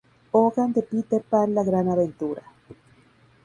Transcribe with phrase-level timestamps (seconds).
[0.31, 2.41] Hogan de "Peter Pan: la gran aventura".